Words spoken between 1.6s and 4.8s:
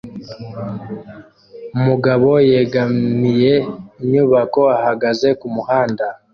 Umugabo yegamiye inyubako